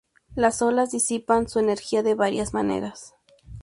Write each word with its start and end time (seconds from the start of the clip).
Las 0.33 0.63
olas 0.63 0.89
disipan 0.89 1.47
su 1.47 1.59
energía 1.59 2.01
de 2.01 2.15
varias 2.15 2.55
maneras. 2.55 3.13